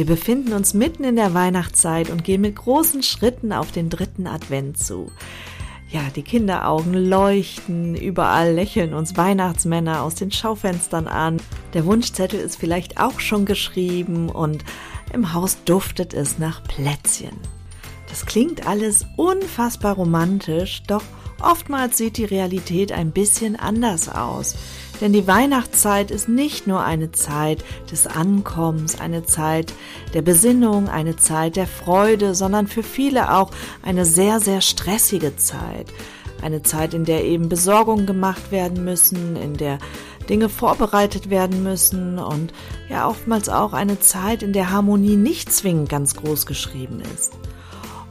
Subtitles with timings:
[0.00, 4.26] Wir befinden uns mitten in der Weihnachtszeit und gehen mit großen Schritten auf den dritten
[4.26, 5.12] Advent zu.
[5.90, 11.36] Ja, die Kinderaugen leuchten, überall lächeln uns Weihnachtsmänner aus den Schaufenstern an.
[11.74, 14.64] Der Wunschzettel ist vielleicht auch schon geschrieben und
[15.12, 17.36] im Haus duftet es nach Plätzchen.
[18.08, 21.02] Das klingt alles unfassbar romantisch, doch
[21.42, 24.56] oftmals sieht die Realität ein bisschen anders aus.
[25.00, 29.72] Denn die Weihnachtszeit ist nicht nur eine Zeit des Ankommens, eine Zeit
[30.12, 33.50] der Besinnung, eine Zeit der Freude, sondern für viele auch
[33.82, 35.86] eine sehr, sehr stressige Zeit.
[36.42, 39.78] Eine Zeit, in der eben Besorgungen gemacht werden müssen, in der
[40.28, 42.52] Dinge vorbereitet werden müssen und
[42.88, 47.32] ja oftmals auch eine Zeit, in der Harmonie nicht zwingend ganz groß geschrieben ist.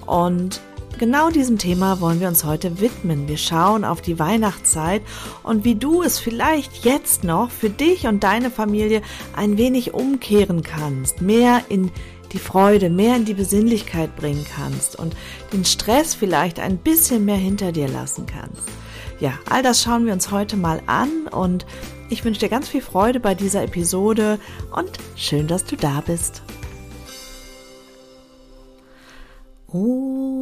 [0.06, 0.62] Und
[1.00, 3.30] Genau diesem Thema wollen wir uns heute widmen.
[3.30, 5.02] Wir schauen auf die Weihnachtszeit
[5.44, 9.02] und wie du es vielleicht jetzt noch für dich und deine Familie
[9.34, 11.90] ein wenig umkehren kannst, mehr in
[12.34, 15.16] die Freude, mehr in die Besinnlichkeit bringen kannst und
[15.54, 18.64] den Stress vielleicht ein bisschen mehr hinter dir lassen kannst.
[19.22, 21.66] Ja, all das schauen wir uns heute mal an und
[22.10, 24.38] ich wünsche dir ganz viel Freude bei dieser Episode
[24.76, 26.42] und schön, dass du da bist.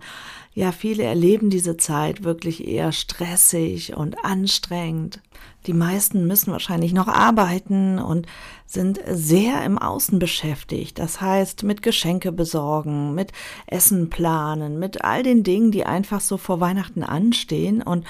[0.54, 5.20] ja, viele erleben diese Zeit wirklich eher stressig und anstrengend.
[5.66, 8.28] Die meisten müssen wahrscheinlich noch arbeiten und
[8.66, 11.00] sind sehr im Außen beschäftigt.
[11.00, 13.32] Das heißt, mit Geschenke besorgen, mit
[13.66, 17.82] Essen planen, mit all den Dingen, die einfach so vor Weihnachten anstehen.
[17.82, 18.06] Und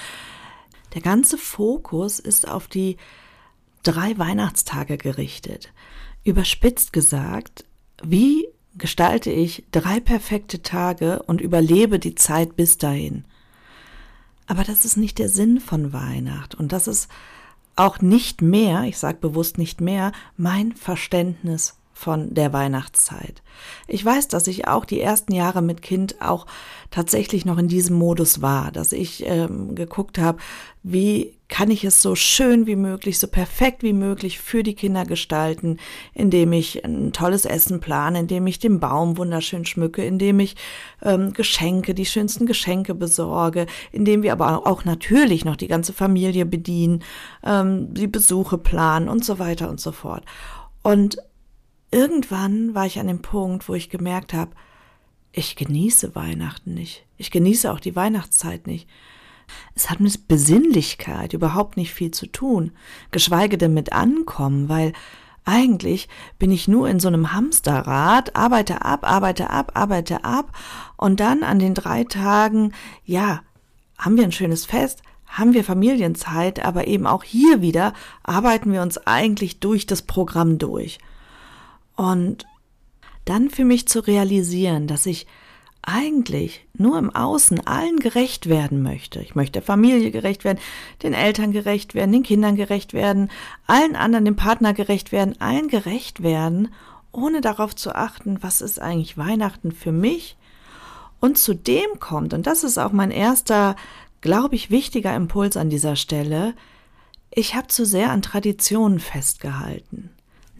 [0.93, 2.99] der ganze Fokus ist auf die
[3.83, 5.73] drei Weihnachtstage gerichtet.
[6.25, 7.65] Überspitzt gesagt,
[8.03, 13.25] wie gestalte ich drei perfekte Tage und überlebe die Zeit bis dahin?
[14.47, 17.09] Aber das ist nicht der Sinn von Weihnacht und das ist
[17.77, 23.43] auch nicht mehr, ich sage bewusst nicht mehr, mein Verständnis von der Weihnachtszeit.
[23.87, 26.47] Ich weiß, dass ich auch die ersten Jahre mit Kind auch
[26.91, 30.39] tatsächlich noch in diesem Modus war, dass ich ähm, geguckt habe,
[30.83, 35.05] wie kann ich es so schön wie möglich, so perfekt wie möglich für die Kinder
[35.05, 35.77] gestalten,
[36.15, 40.57] indem ich ein tolles Essen plane, indem ich den Baum wunderschön schmücke, indem ich
[41.03, 46.47] ähm, Geschenke, die schönsten Geschenke besorge, indem wir aber auch natürlich noch die ganze Familie
[46.47, 47.03] bedienen,
[47.45, 50.25] ähm, die Besuche planen und so weiter und so fort.
[50.83, 51.19] Und
[51.91, 54.53] irgendwann war ich an dem Punkt, wo ich gemerkt habe,
[55.33, 57.05] ich genieße Weihnachten nicht.
[57.17, 58.89] Ich genieße auch die Weihnachtszeit nicht.
[59.75, 62.73] Es hat mit Besinnlichkeit überhaupt nicht viel zu tun,
[63.11, 64.93] geschweige denn mit Ankommen, weil
[65.45, 66.09] eigentlich
[66.39, 70.53] bin ich nur in so einem Hamsterrad, arbeite ab, arbeite ab, arbeite ab
[70.97, 72.73] und dann an den drei Tagen,
[73.05, 73.43] ja,
[73.99, 78.83] haben wir ein schönes Fest, haben wir Familienzeit, aber eben auch hier wieder arbeiten wir
[78.83, 80.99] uns eigentlich durch das Programm durch.
[82.01, 82.47] Und
[83.27, 85.27] dann für mich zu realisieren, dass ich
[85.83, 89.21] eigentlich nur im Außen allen gerecht werden möchte.
[89.21, 90.61] Ich möchte der Familie gerecht werden,
[91.03, 93.31] den Eltern gerecht werden, den Kindern gerecht werden,
[93.67, 96.73] allen anderen, dem Partner gerecht werden, allen gerecht werden,
[97.13, 100.39] ohne darauf zu achten, was ist eigentlich Weihnachten für mich.
[101.21, 103.77] Und zu dem kommt, und das ist auch mein erster,
[104.23, 106.55] glaube ich, wichtiger Impuls an dieser Stelle,
[107.31, 110.09] ich habe zu sehr an Traditionen festgehalten.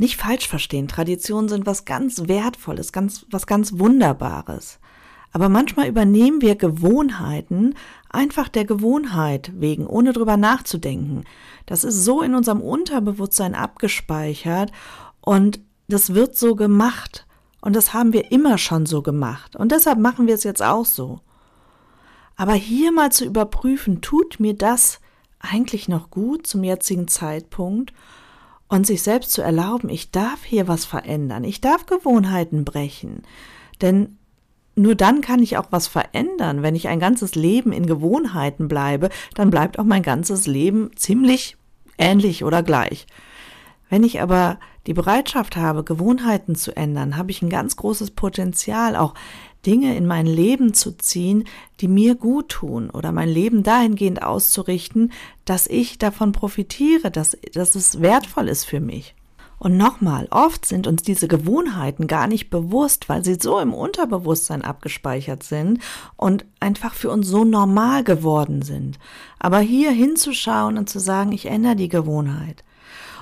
[0.01, 4.79] Nicht falsch verstehen, Traditionen sind was ganz Wertvolles, ganz, was ganz Wunderbares.
[5.31, 7.75] Aber manchmal übernehmen wir Gewohnheiten
[8.09, 11.25] einfach der Gewohnheit wegen, ohne drüber nachzudenken.
[11.67, 14.73] Das ist so in unserem Unterbewusstsein abgespeichert
[15.21, 17.27] und das wird so gemacht.
[17.61, 19.55] Und das haben wir immer schon so gemacht.
[19.55, 21.21] Und deshalb machen wir es jetzt auch so.
[22.37, 24.99] Aber hier mal zu überprüfen, tut mir das
[25.41, 27.93] eigentlich noch gut zum jetzigen Zeitpunkt?
[28.71, 33.23] Und sich selbst zu erlauben, ich darf hier was verändern, ich darf Gewohnheiten brechen.
[33.81, 34.17] Denn
[34.77, 36.63] nur dann kann ich auch was verändern.
[36.63, 41.57] Wenn ich ein ganzes Leben in Gewohnheiten bleibe, dann bleibt auch mein ganzes Leben ziemlich
[41.99, 43.07] ähnlich oder gleich.
[43.89, 48.97] Wenn ich aber die Bereitschaft habe, Gewohnheiten zu ändern, habe ich ein ganz großes Potenzial,
[48.97, 49.15] auch
[49.67, 51.45] Dinge in mein Leben zu ziehen,
[51.81, 55.13] die mir gut tun oder mein Leben dahingehend auszurichten,
[55.45, 59.15] dass ich davon profitiere, dass, dass es wertvoll ist für mich.
[59.59, 64.63] Und nochmal, oft sind uns diese Gewohnheiten gar nicht bewusst, weil sie so im Unterbewusstsein
[64.63, 65.81] abgespeichert sind
[66.17, 68.99] und einfach für uns so normal geworden sind.
[69.39, 72.65] Aber hier hinzuschauen und zu sagen, ich ändere die Gewohnheit.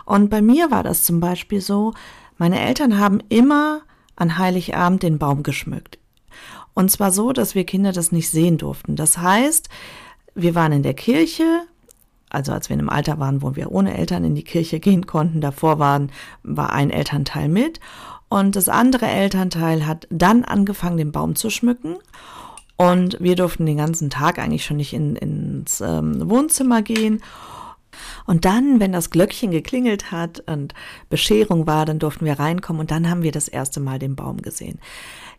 [0.08, 1.92] Und bei mir war das zum Beispiel so,
[2.38, 3.82] meine Eltern haben immer
[4.16, 5.98] an Heiligabend den Baum geschmückt.
[6.72, 8.96] Und zwar so, dass wir Kinder das nicht sehen durften.
[8.96, 9.68] Das heißt,
[10.34, 11.44] wir waren in der Kirche,
[12.30, 15.06] also als wir in einem Alter waren, wo wir ohne Eltern in die Kirche gehen
[15.06, 16.10] konnten, davor waren,
[16.42, 17.78] war ein Elternteil mit
[18.30, 21.96] und das andere Elternteil hat dann angefangen, den Baum zu schmücken.
[22.76, 27.20] Und wir durften den ganzen Tag eigentlich schon nicht in, ins ähm, Wohnzimmer gehen.
[28.28, 30.74] Und dann, wenn das Glöckchen geklingelt hat und
[31.08, 34.42] Bescherung war, dann durften wir reinkommen und dann haben wir das erste Mal den Baum
[34.42, 34.80] gesehen.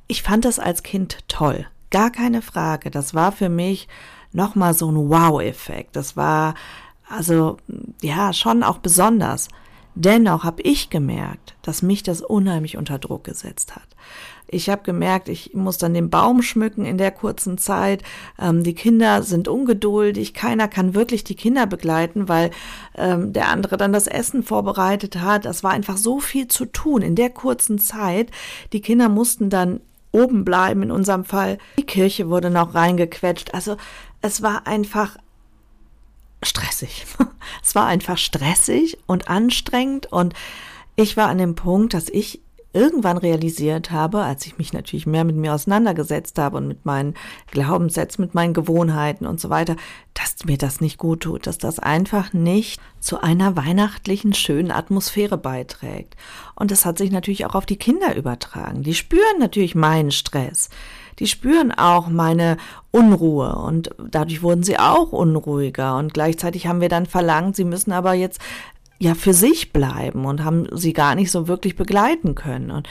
[0.08, 1.68] Ich fand das als Kind toll.
[1.92, 2.90] Gar keine Frage.
[2.90, 3.88] Das war für mich
[4.32, 5.96] nochmal so ein Wow-Effekt.
[5.96, 6.56] Das war
[7.08, 7.58] also
[8.02, 9.50] ja schon auch besonders.
[9.94, 13.88] Dennoch habe ich gemerkt, dass mich das unheimlich unter Druck gesetzt hat.
[14.52, 18.04] Ich habe gemerkt, ich muss dann den Baum schmücken in der kurzen Zeit.
[18.40, 20.34] Ähm, die Kinder sind ungeduldig.
[20.34, 22.52] Keiner kann wirklich die Kinder begleiten, weil
[22.96, 25.46] ähm, der andere dann das Essen vorbereitet hat.
[25.46, 28.32] Das war einfach so viel zu tun in der kurzen Zeit.
[28.74, 29.82] Die Kinder mussten dann
[30.12, 31.60] oben bleiben in unserem Fall.
[31.78, 33.54] Die Kirche wurde noch reingequetscht.
[33.54, 33.78] Also
[34.22, 35.18] es war einfach
[36.44, 37.06] stressig.
[37.64, 40.34] es war einfach stressig und anstrengend und
[40.96, 45.24] ich war an dem Punkt, dass ich irgendwann realisiert habe, als ich mich natürlich mehr
[45.24, 47.16] mit mir auseinandergesetzt habe und mit meinen
[47.50, 49.76] Glaubenssätzen, mit meinen Gewohnheiten und so weiter,
[50.14, 55.38] dass mir das nicht gut tut, dass das einfach nicht zu einer weihnachtlichen, schönen Atmosphäre
[55.38, 56.16] beiträgt.
[56.56, 58.84] Und das hat sich natürlich auch auf die Kinder übertragen.
[58.84, 60.70] Die spüren natürlich meinen Stress.
[61.20, 62.58] Die spüren auch meine
[62.92, 67.92] Unruhe und dadurch wurden sie auch unruhiger und gleichzeitig haben wir dann verlangt, sie müssen
[67.92, 68.40] aber jetzt
[69.00, 72.70] ja für sich bleiben und haben sie gar nicht so wirklich begleiten können.
[72.70, 72.88] Und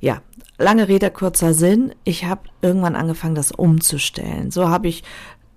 [0.00, 0.22] ja,
[0.58, 1.94] lange Rede, kurzer Sinn.
[2.04, 4.50] Ich habe irgendwann angefangen, das umzustellen.
[4.50, 5.02] So habe ich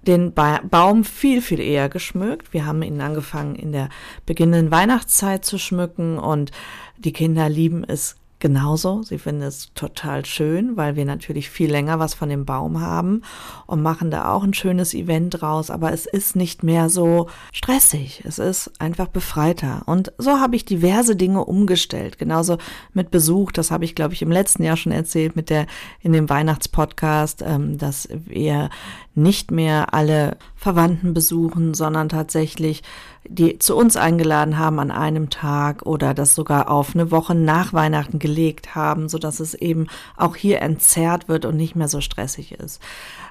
[0.07, 2.53] den ba Baum viel, viel eher geschmückt.
[2.53, 3.89] Wir haben ihn angefangen in der
[4.25, 6.51] beginnenden Weihnachtszeit zu schmücken und
[6.97, 9.03] die Kinder lieben es genauso.
[9.03, 13.21] Sie finden es total schön, weil wir natürlich viel länger was von dem Baum haben
[13.65, 15.69] und machen da auch ein schönes Event draus.
[15.69, 18.23] Aber es ist nicht mehr so stressig.
[18.25, 19.83] Es ist einfach befreiter.
[19.85, 22.17] Und so habe ich diverse Dinge umgestellt.
[22.17, 22.57] Genauso
[22.93, 23.51] mit Besuch.
[23.51, 25.67] Das habe ich, glaube ich, im letzten Jahr schon erzählt mit der,
[26.01, 28.69] in dem Weihnachtspodcast, ähm, dass wir
[29.15, 32.83] nicht mehr alle Verwandten besuchen, sondern tatsächlich
[33.27, 37.73] die zu uns eingeladen haben an einem Tag oder das sogar auf eine Woche nach
[37.73, 42.01] Weihnachten gelegt haben, so dass es eben auch hier entzerrt wird und nicht mehr so
[42.01, 42.81] stressig ist.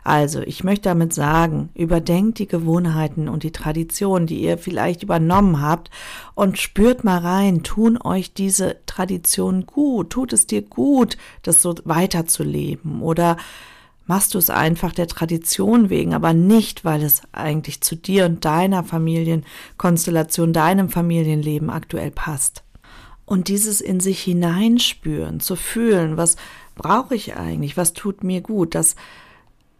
[0.04, 5.60] Also, ich möchte damit sagen, überdenkt die Gewohnheiten und die Traditionen, die ihr vielleicht übernommen
[5.60, 5.90] habt
[6.34, 11.74] und spürt mal rein, tun euch diese Traditionen gut, tut es dir gut, das so
[11.84, 13.36] weiterzuleben oder
[14.08, 18.44] machst du es einfach der Tradition wegen, aber nicht, weil es eigentlich zu dir und
[18.44, 22.64] deiner Familienkonstellation, deinem Familienleben aktuell passt.
[23.26, 26.36] Und dieses in sich hineinspüren, zu fühlen, was
[26.74, 28.96] brauche ich eigentlich, was tut mir gut, das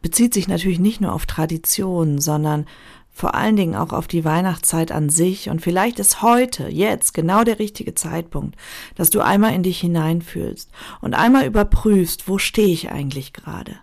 [0.03, 2.67] bezieht sich natürlich nicht nur auf Traditionen, sondern
[3.11, 5.49] vor allen Dingen auch auf die Weihnachtszeit an sich.
[5.49, 8.57] Und vielleicht ist heute, jetzt, genau der richtige Zeitpunkt,
[8.95, 10.71] dass du einmal in dich hineinfühlst
[11.01, 13.77] und einmal überprüfst, wo stehe ich eigentlich gerade.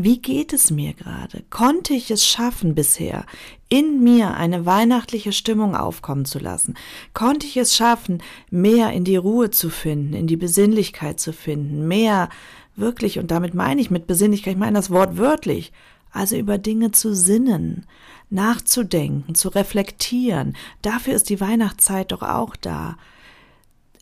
[0.00, 1.42] Wie geht es mir gerade?
[1.50, 3.26] Konnte ich es schaffen bisher,
[3.68, 6.74] in mir eine weihnachtliche Stimmung aufkommen zu lassen?
[7.14, 11.88] Konnte ich es schaffen, mehr in die Ruhe zu finden, in die Besinnlichkeit zu finden,
[11.88, 12.28] mehr
[12.76, 15.72] wirklich, und damit meine ich mit Besinnlichkeit, ich meine das Wort wörtlich,
[16.12, 17.84] also über Dinge zu sinnen,
[18.30, 20.56] nachzudenken, zu reflektieren.
[20.80, 22.96] Dafür ist die Weihnachtszeit doch auch da.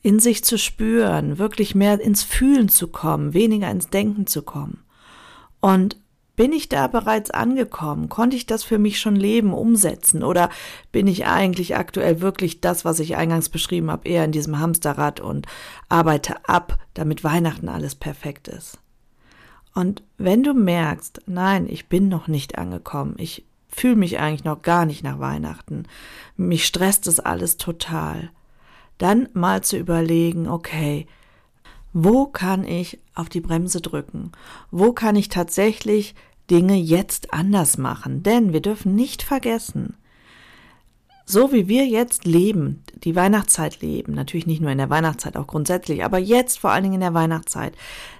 [0.02, 4.82] In sich zu spüren, wirklich mehr ins Fühlen zu kommen, weniger ins Denken zu kommen.
[5.66, 5.96] Und
[6.36, 8.08] bin ich da bereits angekommen?
[8.08, 10.22] Konnte ich das für mich schon leben, umsetzen?
[10.22, 10.48] Oder
[10.92, 15.18] bin ich eigentlich aktuell wirklich das, was ich eingangs beschrieben habe, eher in diesem Hamsterrad
[15.18, 15.48] und
[15.88, 18.78] arbeite ab, damit Weihnachten alles perfekt ist?
[19.74, 24.62] Und wenn du merkst, nein, ich bin noch nicht angekommen, ich fühle mich eigentlich noch
[24.62, 25.88] gar nicht nach Weihnachten,
[26.36, 28.30] mich stresst das alles total,
[28.98, 31.08] dann mal zu überlegen, okay,
[31.98, 34.30] wo kann ich auf die Bremse drücken?
[34.70, 36.14] Wo kann ich tatsächlich
[36.50, 38.22] Dinge jetzt anders machen?
[38.22, 39.96] Denn wir dürfen nicht vergessen,
[41.24, 45.46] so wie wir jetzt leben, die Weihnachtszeit leben, natürlich nicht nur in der Weihnachtszeit, auch
[45.46, 47.74] grundsätzlich, aber jetzt vor allen Dingen in der Weihnachtszeit,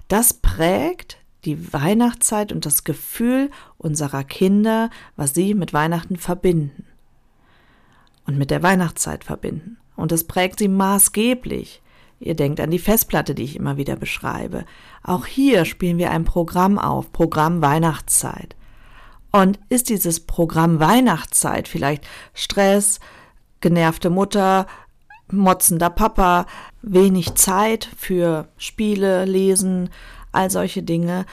[0.08, 6.86] das prägt die Weihnachtszeit und das Gefühl unserer Kinder, was sie mit Weihnachten verbinden
[8.24, 9.76] und mit der Weihnachtszeit verbinden.
[9.96, 11.82] Und das prägt sie maßgeblich.
[12.18, 14.64] Ihr denkt an die Festplatte, die ich immer wieder beschreibe.
[15.02, 18.56] Auch hier spielen wir ein Programm auf, Programm Weihnachtszeit.
[19.32, 23.00] Und ist dieses Programm Weihnachtszeit vielleicht Stress,
[23.60, 24.66] genervte Mutter,
[25.30, 26.46] motzender Papa,
[26.80, 29.90] wenig Zeit für Spiele, Lesen,
[30.32, 31.26] all solche Dinge?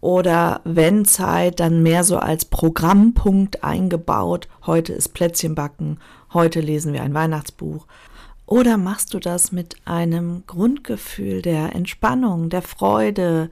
[0.00, 4.46] Oder wenn Zeit, dann mehr so als Programmpunkt eingebaut.
[4.66, 5.98] Heute ist Plätzchenbacken,
[6.32, 7.86] heute lesen wir ein Weihnachtsbuch.
[8.48, 13.50] Oder machst du das mit einem Grundgefühl der Entspannung, der Freude,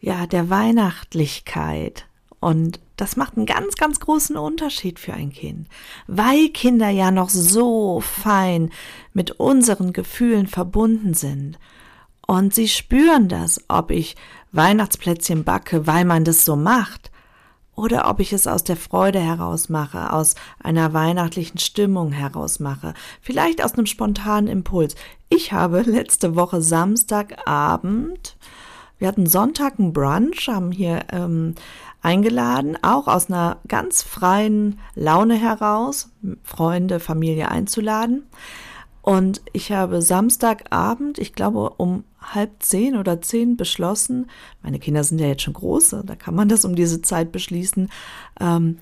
[0.00, 2.04] ja, der Weihnachtlichkeit?
[2.40, 5.68] Und das macht einen ganz, ganz großen Unterschied für ein Kind,
[6.08, 8.70] weil Kinder ja noch so fein
[9.12, 11.56] mit unseren Gefühlen verbunden sind.
[12.26, 14.16] Und sie spüren das, ob ich
[14.50, 17.12] Weihnachtsplätzchen backe, weil man das so macht,
[17.78, 22.92] oder ob ich es aus der Freude heraus mache, aus einer weihnachtlichen Stimmung heraus mache,
[23.22, 24.96] vielleicht aus einem spontanen Impuls.
[25.28, 28.36] Ich habe letzte Woche Samstagabend,
[28.98, 31.54] wir hatten Sonntag einen Brunch, haben hier ähm,
[32.02, 36.10] eingeladen, auch aus einer ganz freien Laune heraus,
[36.42, 38.24] Freunde, Familie einzuladen.
[39.08, 44.26] Und ich habe Samstagabend, ich glaube um halb zehn oder zehn beschlossen,
[44.62, 47.88] meine Kinder sind ja jetzt schon groß, da kann man das um diese Zeit beschließen,
[48.38, 48.76] ähm,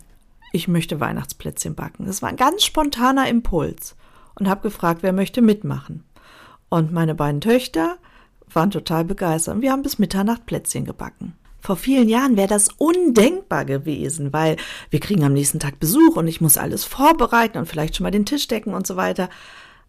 [0.52, 2.06] ich möchte Weihnachtsplätzchen backen.
[2.06, 3.94] Das war ein ganz spontaner Impuls
[4.34, 6.02] und habe gefragt, wer möchte mitmachen.
[6.70, 7.96] Und meine beiden Töchter
[8.52, 11.34] waren total begeistert und wir haben bis Mitternacht Plätzchen gebacken.
[11.60, 14.56] Vor vielen Jahren wäre das undenkbar gewesen, weil
[14.90, 18.10] wir kriegen am nächsten Tag Besuch und ich muss alles vorbereiten und vielleicht schon mal
[18.10, 19.28] den Tisch decken und so weiter.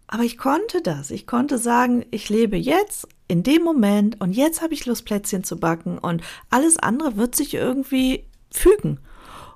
[0.07, 1.11] Aber ich konnte das.
[1.11, 5.43] Ich konnte sagen, ich lebe jetzt in dem Moment und jetzt habe ich Lust, Plätzchen
[5.43, 8.99] zu backen und alles andere wird sich irgendwie fügen.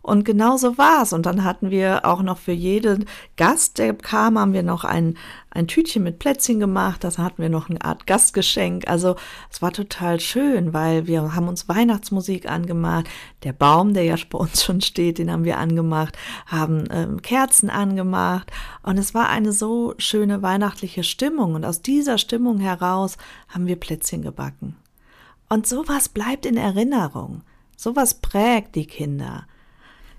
[0.01, 1.13] Und genau so war's.
[1.13, 3.05] Und dann hatten wir auch noch für jeden
[3.37, 5.15] Gast, der kam, haben wir noch ein,
[5.51, 7.03] ein Tütchen mit Plätzchen gemacht.
[7.03, 8.89] Das hatten wir noch eine Art Gastgeschenk.
[8.89, 9.15] Also
[9.51, 13.07] es war total schön, weil wir haben uns Weihnachtsmusik angemacht.
[13.43, 16.17] Der Baum, der ja bei uns schon steht, den haben wir angemacht,
[16.47, 18.51] haben ähm, Kerzen angemacht.
[18.81, 21.53] Und es war eine so schöne weihnachtliche Stimmung.
[21.53, 23.17] Und aus dieser Stimmung heraus
[23.49, 24.77] haben wir Plätzchen gebacken.
[25.47, 27.43] Und sowas bleibt in Erinnerung.
[27.75, 29.45] Sowas prägt die Kinder.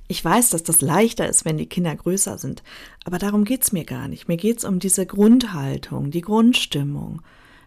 [0.09, 2.63] Ich weiß, dass das leichter ist, wenn die Kinder größer sind,
[3.05, 4.29] aber darum geht's mir gar nicht.
[4.29, 7.23] Mir geht's um diese Grundhaltung, die Grundstimmung.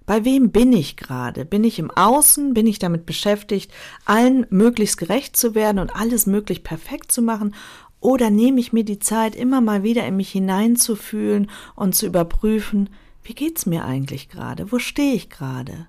[0.06, 1.46] Bei wem bin ich gerade?
[1.46, 2.54] Bin ich im Außen?
[2.54, 3.72] Bin ich damit beschäftigt,
[4.06, 7.56] allen möglichst gerecht zu werden und alles möglich perfekt zu machen?
[8.00, 12.90] Oder nehme ich mir die Zeit, immer mal wieder in mich hineinzufühlen und zu überprüfen,
[13.24, 14.72] wie geht's mir eigentlich gerade?
[14.72, 15.88] Wo stehe ich gerade?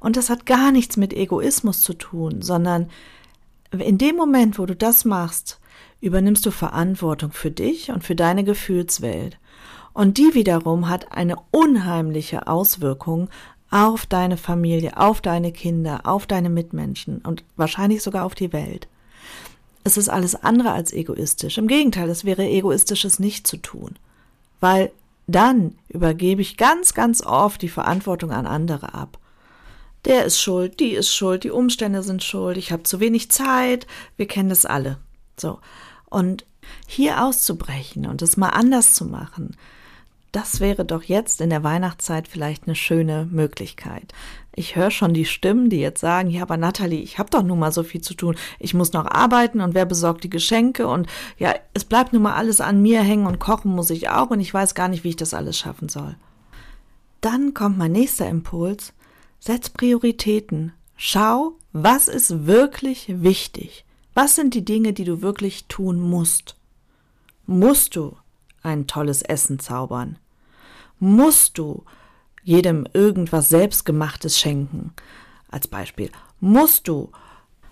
[0.00, 2.90] Und das hat gar nichts mit Egoismus zu tun, sondern
[3.80, 5.60] in dem Moment, wo du das machst,
[6.00, 9.38] übernimmst du Verantwortung für dich und für deine Gefühlswelt.
[9.92, 13.30] Und die wiederum hat eine unheimliche Auswirkung
[13.70, 18.88] auf deine Familie, auf deine Kinder, auf deine Mitmenschen und wahrscheinlich sogar auf die Welt.
[19.82, 21.58] Es ist alles andere als egoistisch.
[21.58, 23.96] Im Gegenteil, es wäre egoistisch, es nicht zu tun.
[24.60, 24.92] Weil
[25.26, 29.18] dann übergebe ich ganz, ganz oft die Verantwortung an andere ab.
[30.04, 33.86] Der ist schuld, die ist schuld, die Umstände sind schuld, ich habe zu wenig Zeit,
[34.16, 34.98] wir kennen das alle.
[35.38, 35.60] So.
[36.10, 36.44] Und
[36.86, 39.56] hier auszubrechen und es mal anders zu machen,
[40.34, 44.12] das wäre doch jetzt in der Weihnachtszeit vielleicht eine schöne Möglichkeit.
[44.56, 47.60] Ich höre schon die Stimmen, die jetzt sagen, ja, aber Natalie, ich habe doch nun
[47.60, 48.36] mal so viel zu tun.
[48.58, 51.06] Ich muss noch arbeiten und wer besorgt die Geschenke und
[51.38, 54.40] ja, es bleibt nun mal alles an mir hängen und kochen muss ich auch und
[54.40, 56.16] ich weiß gar nicht, wie ich das alles schaffen soll.
[57.20, 58.92] Dann kommt mein nächster Impuls.
[59.46, 60.72] Setz Prioritäten.
[60.96, 63.84] Schau, was ist wirklich wichtig.
[64.14, 66.56] Was sind die Dinge, die du wirklich tun musst?
[67.44, 68.16] Musst du
[68.62, 70.18] ein tolles Essen zaubern?
[70.98, 71.84] Musst du
[72.42, 74.94] jedem irgendwas Selbstgemachtes schenken?
[75.50, 76.10] Als Beispiel.
[76.40, 77.12] Musst du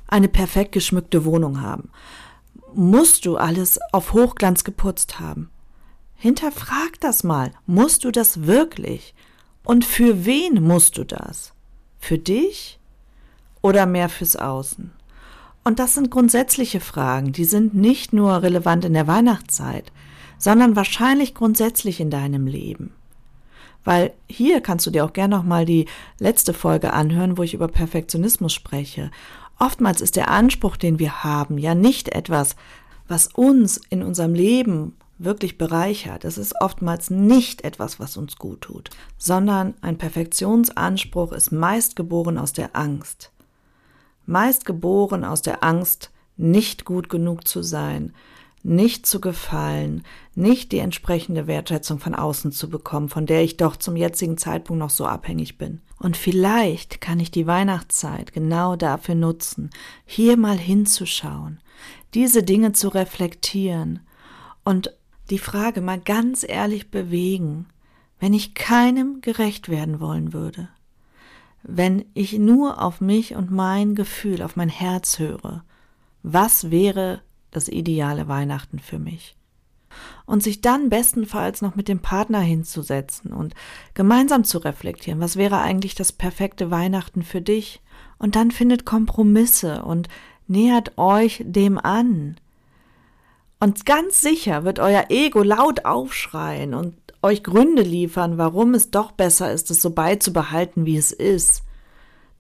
[0.09, 1.89] eine perfekt geschmückte Wohnung haben?
[2.75, 5.49] Musst du alles auf Hochglanz geputzt haben?
[6.17, 7.51] Hinterfrag das mal.
[7.65, 9.15] Musst du das wirklich?
[9.65, 11.55] Und für wen musst du das?
[12.03, 12.81] Für dich
[13.63, 14.91] oder mehr fürs Außen?
[15.63, 19.93] Und das sind grundsätzliche Fragen, die sind nicht nur relevant in der Weihnachtszeit,
[20.37, 22.93] sondern wahrscheinlich grundsätzlich in deinem Leben.
[23.85, 25.87] Weil hier kannst du dir auch gerne nochmal die
[26.19, 29.13] letzte Folge anhören, wo ich über Perfektionismus spreche.
[29.61, 32.57] Oftmals ist der Anspruch, den wir haben, ja nicht etwas,
[33.07, 38.63] was uns in unserem Leben wirklich bereichert, es ist oftmals nicht etwas, was uns gut
[38.63, 43.33] tut, sondern ein Perfektionsanspruch ist meist geboren aus der Angst.
[44.27, 48.13] Meist geboren aus der Angst, nicht gut genug zu sein,
[48.63, 53.77] nicht zu gefallen, nicht die entsprechende Wertschätzung von außen zu bekommen, von der ich doch
[53.77, 55.81] zum jetzigen Zeitpunkt noch so abhängig bin.
[55.99, 59.71] Und vielleicht kann ich die Weihnachtszeit genau dafür nutzen,
[60.05, 61.61] hier mal hinzuschauen,
[62.15, 64.01] diese Dinge zu reflektieren
[64.65, 64.93] und
[65.33, 67.65] die Frage mal ganz ehrlich bewegen,
[68.21, 70.69] wenn ich keinem gerecht werden wollen würde,
[71.63, 75.65] wenn ich nur auf mich und mein Gefühl, auf mein Herz höre,
[76.23, 79.35] was wäre das ideale Weihnachten für mich.
[80.27, 83.55] Und sich dann bestenfalls noch mit dem Partner hinzusetzen und
[83.95, 87.81] gemeinsam zu reflektieren, was wäre eigentlich das perfekte Weihnachten für dich?
[88.19, 90.09] Und dann findet Kompromisse und
[90.47, 92.37] nähert euch dem an.
[93.63, 99.13] Und ganz sicher wird euer Ego laut aufschreien und euch Gründe liefern, warum es doch
[99.13, 101.63] besser ist, es so beizubehalten, wie es ist.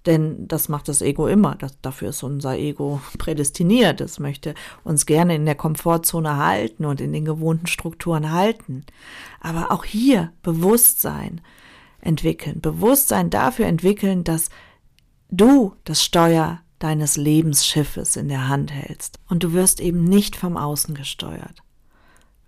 [0.05, 1.55] Denn das macht das Ego immer.
[1.55, 4.01] Das, dafür ist unser Ego prädestiniert.
[4.01, 8.85] Es möchte uns gerne in der Komfortzone halten und in den gewohnten Strukturen halten.
[9.39, 11.41] Aber auch hier Bewusstsein
[12.01, 12.61] entwickeln.
[12.61, 14.49] Bewusstsein dafür entwickeln, dass
[15.31, 19.19] du das Steuer deines Lebensschiffes in der Hand hältst.
[19.29, 21.63] Und du wirst eben nicht vom Außen gesteuert.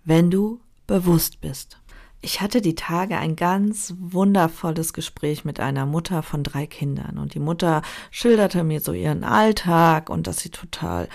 [0.03, 1.79] Wenn du bewusst bist.
[2.21, 7.35] Ich hatte die Tage ein ganz wundervolles Gespräch mit einer Mutter von drei Kindern und
[7.35, 11.07] die Mutter schilderte mir so ihren Alltag und dass sie total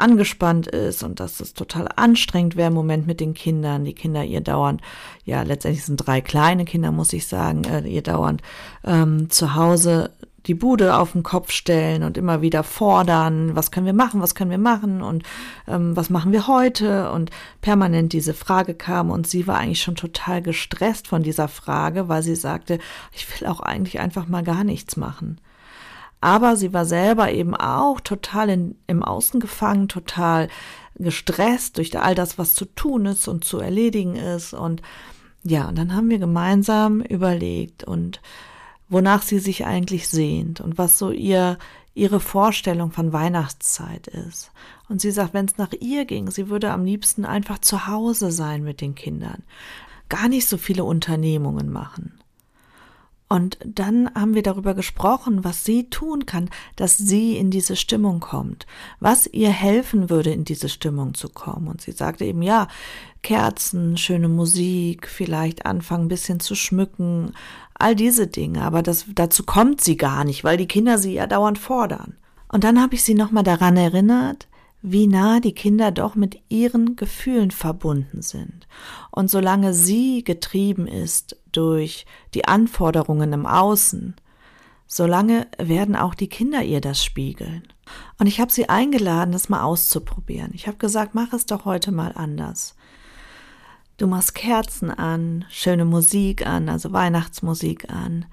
[0.00, 3.84] angespannt ist und dass es total anstrengend wäre im Moment mit den Kindern.
[3.84, 4.80] Die Kinder ihr dauernd,
[5.24, 8.42] ja, letztendlich sind drei kleine Kinder, muss ich sagen, äh, ihr dauernd
[8.84, 10.10] ähm, zu Hause
[10.46, 14.34] die Bude auf den Kopf stellen und immer wieder fordern, was können wir machen, was
[14.34, 15.22] können wir machen und
[15.66, 19.96] ähm, was machen wir heute und permanent diese Frage kam und sie war eigentlich schon
[19.96, 22.78] total gestresst von dieser Frage, weil sie sagte,
[23.12, 25.38] ich will auch eigentlich einfach mal gar nichts machen.
[26.20, 30.48] Aber sie war selber eben auch total in, im Außen gefangen, total
[30.96, 34.82] gestresst durch all das, was zu tun ist und zu erledigen ist und
[35.44, 38.20] ja, und dann haben wir gemeinsam überlegt und
[38.88, 41.58] wonach sie sich eigentlich sehnt und was so ihr
[41.98, 44.52] ihre Vorstellung von Weihnachtszeit ist.
[44.88, 48.30] Und sie sagt, wenn es nach ihr ging, sie würde am liebsten einfach zu Hause
[48.30, 49.42] sein mit den Kindern,
[50.08, 52.20] gar nicht so viele Unternehmungen machen.
[53.28, 58.20] Und dann haben wir darüber gesprochen, was sie tun kann, dass sie in diese Stimmung
[58.20, 58.66] kommt,
[59.00, 61.68] was ihr helfen würde, in diese Stimmung zu kommen.
[61.68, 62.68] Und sie sagte eben, ja,
[63.22, 67.32] Kerzen, schöne Musik, vielleicht anfangen ein bisschen zu schmücken,
[67.74, 68.62] all diese Dinge.
[68.62, 72.16] Aber das, dazu kommt sie gar nicht, weil die Kinder sie ja dauernd fordern.
[72.50, 74.47] Und dann habe ich sie nochmal daran erinnert,
[74.82, 78.68] wie nah die Kinder doch mit ihren Gefühlen verbunden sind.
[79.10, 84.14] Und solange sie getrieben ist durch die Anforderungen im Außen,
[84.86, 87.64] solange werden auch die Kinder ihr das spiegeln.
[88.18, 90.52] Und ich habe sie eingeladen, das mal auszuprobieren.
[90.54, 92.74] Ich habe gesagt, mach es doch heute mal anders.
[93.96, 98.26] Du machst Kerzen an, schöne Musik an, also Weihnachtsmusik an.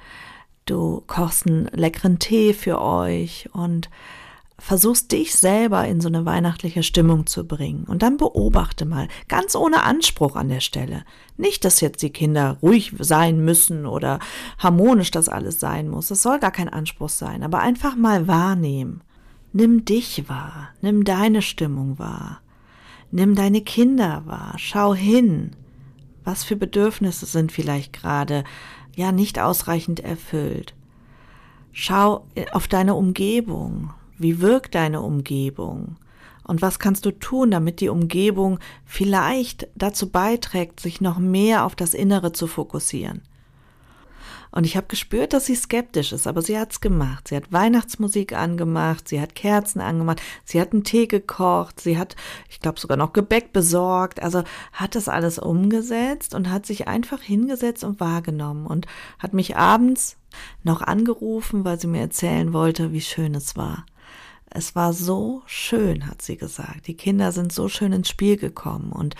[0.66, 3.90] Du kochst einen leckeren Tee für euch und
[4.58, 7.84] versuchst dich selber in so eine weihnachtliche Stimmung zu bringen.
[7.84, 11.04] Und dann beobachte mal, ganz ohne Anspruch an der Stelle.
[11.38, 14.20] Nicht, dass jetzt die Kinder ruhig sein müssen oder
[14.58, 16.10] harmonisch das alles sein muss.
[16.12, 19.02] Es soll gar kein Anspruch sein, aber einfach mal wahrnehmen.
[19.52, 22.42] Nimm dich wahr, nimm deine Stimmung wahr,
[23.12, 25.52] nimm deine Kinder wahr, schau hin.
[26.26, 28.44] Was für Bedürfnisse sind vielleicht gerade
[28.96, 30.74] ja nicht ausreichend erfüllt.
[31.72, 33.94] Schau auf deine Umgebung.
[34.18, 35.98] Wie wirkt deine Umgebung?
[36.44, 41.76] Und was kannst du tun, damit die Umgebung vielleicht dazu beiträgt, sich noch mehr auf
[41.76, 43.22] das Innere zu fokussieren?
[44.56, 47.28] Und ich habe gespürt, dass sie skeptisch ist, aber sie hat's gemacht.
[47.28, 52.16] Sie hat Weihnachtsmusik angemacht, sie hat Kerzen angemacht, sie hat einen Tee gekocht, sie hat,
[52.48, 54.24] ich glaube, sogar noch Gebäck besorgt.
[54.24, 58.88] Also hat das alles umgesetzt und hat sich einfach hingesetzt und wahrgenommen und
[59.20, 60.16] hat mich abends
[60.64, 63.86] noch angerufen, weil sie mir erzählen wollte, wie schön es war.
[64.58, 66.88] Es war so schön, hat sie gesagt.
[66.88, 69.14] Die Kinder sind so schön ins Spiel gekommen und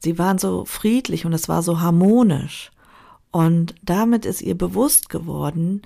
[0.00, 2.72] sie waren so friedlich und es war so harmonisch.
[3.30, 5.82] Und damit ist ihr bewusst geworden,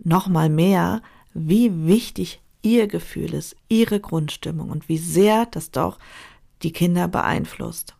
[0.00, 1.00] noch mal mehr,
[1.32, 6.00] wie wichtig ihr Gefühl ist, ihre Grundstimmung und wie sehr das doch
[6.64, 7.94] die Kinder beeinflusst.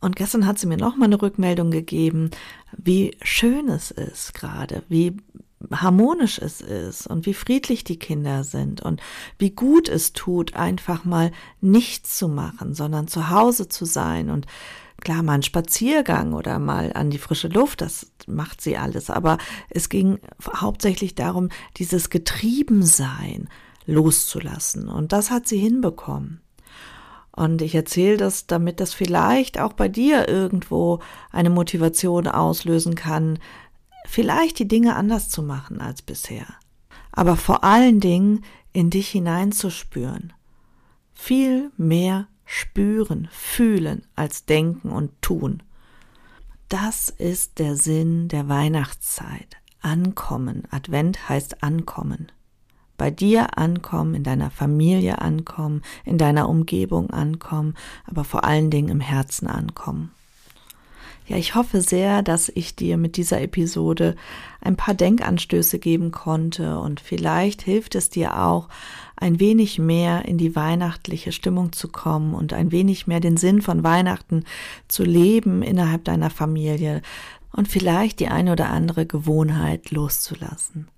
[0.00, 2.30] Und gestern hat sie mir noch mal eine Rückmeldung gegeben,
[2.76, 5.16] wie schön es ist gerade, wie
[5.70, 9.00] harmonisch es ist und wie friedlich die Kinder sind und
[9.38, 14.46] wie gut es tut, einfach mal nichts zu machen, sondern zu Hause zu sein und
[15.00, 19.38] klar mal ein Spaziergang oder mal an die frische Luft, das macht sie alles, aber
[19.68, 20.18] es ging
[20.54, 23.48] hauptsächlich darum, dieses Getriebensein
[23.86, 26.40] loszulassen und das hat sie hinbekommen.
[27.34, 33.38] Und ich erzähle das, damit das vielleicht auch bei dir irgendwo eine Motivation auslösen kann,
[34.06, 36.46] vielleicht die Dinge anders zu machen als bisher.
[37.12, 40.32] Aber vor allen Dingen in dich hineinzuspüren.
[41.12, 45.62] Viel mehr spüren, fühlen als denken und tun.
[46.68, 49.56] Das ist der Sinn der Weihnachtszeit.
[49.80, 50.62] Ankommen.
[50.70, 52.32] Advent heißt ankommen
[53.02, 57.74] bei dir ankommen, in deiner Familie ankommen, in deiner Umgebung ankommen,
[58.06, 60.12] aber vor allen Dingen im Herzen ankommen.
[61.32, 64.16] Ja, ich hoffe sehr, dass ich dir mit dieser Episode
[64.60, 68.68] ein paar Denkanstöße geben konnte und vielleicht hilft es dir auch,
[69.16, 73.62] ein wenig mehr in die weihnachtliche Stimmung zu kommen und ein wenig mehr den Sinn
[73.62, 74.44] von Weihnachten
[74.88, 77.00] zu leben innerhalb deiner Familie
[77.50, 80.88] und vielleicht die eine oder andere Gewohnheit loszulassen.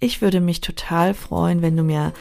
[0.00, 2.12] Ich würde mich total freuen, wenn du mir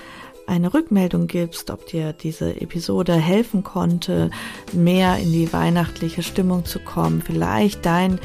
[0.48, 4.30] eine Rückmeldung gibst, ob dir diese Episode helfen konnte,
[4.72, 8.20] mehr in die weihnachtliche Stimmung zu kommen, vielleicht dein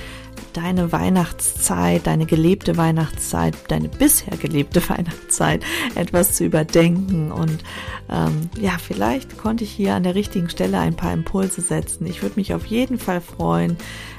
[0.52, 5.62] deine Weihnachtszeit, deine gelebte Weihnachtszeit, deine bisher gelebte Weihnachtszeit
[5.94, 7.30] etwas zu überdenken.
[7.30, 7.58] Und
[8.10, 12.06] ähm, ja, vielleicht konnte ich hier an der richtigen Stelle ein paar Impulse setzen.
[12.06, 13.76] Ich würde mich auf jeden Fall freuen,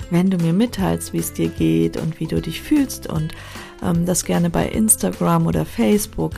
[0.10, 3.34] wenn du mir mitteilst, wie es dir geht und wie du dich fühlst und
[3.84, 6.34] ähm, das gerne bei Instagram oder Facebook.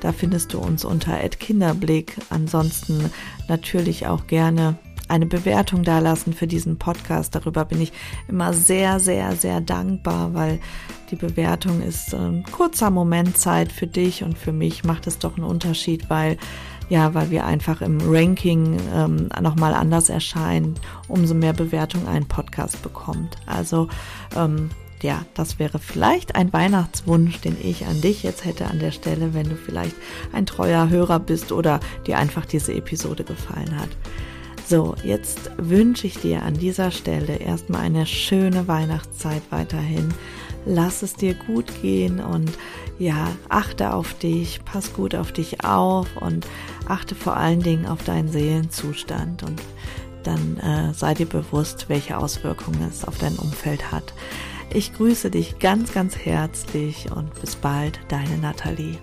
[0.00, 2.16] Da findest du uns unter Kinderblick.
[2.30, 3.10] Ansonsten
[3.48, 4.76] natürlich auch gerne
[5.08, 7.34] eine Bewertung dalassen für diesen Podcast.
[7.34, 7.92] Darüber bin ich
[8.28, 10.58] immer sehr, sehr, sehr dankbar, weil
[11.10, 15.36] die Bewertung ist ein kurzer Moment Zeit für dich und für mich macht es doch
[15.36, 16.38] einen Unterschied, weil
[16.88, 20.74] ja, weil wir einfach im Ranking ähm, nochmal anders erscheinen,
[21.08, 23.36] umso mehr Bewertung ein Podcast bekommt.
[23.46, 23.88] Also
[24.36, 24.70] ähm,
[25.02, 29.34] ja, das wäre vielleicht ein Weihnachtswunsch, den ich an dich jetzt hätte an der Stelle,
[29.34, 29.96] wenn du vielleicht
[30.32, 33.90] ein treuer Hörer bist oder dir einfach diese Episode gefallen hat.
[34.68, 40.08] So, jetzt wünsche ich dir an dieser Stelle erstmal eine schöne Weihnachtszeit weiterhin.
[40.64, 42.50] Lass es dir gut gehen und
[42.98, 46.46] ja, achte auf dich, pass gut auf dich auf und
[46.86, 49.60] achte vor allen Dingen auf deinen Seelenzustand und
[50.22, 54.14] dann äh, sei dir bewusst, welche Auswirkungen es auf dein Umfeld hat.
[54.74, 58.98] Ich grüße dich ganz, ganz herzlich und bis bald, deine Nathalie.